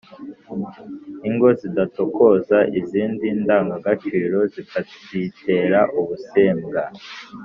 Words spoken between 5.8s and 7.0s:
ubusembwa.